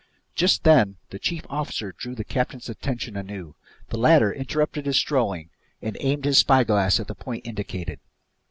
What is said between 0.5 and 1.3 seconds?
then the